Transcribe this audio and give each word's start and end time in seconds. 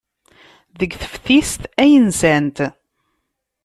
Deg 0.79 0.91
teftist 1.01 1.61
ay 1.83 1.93
nsant. 2.07 2.57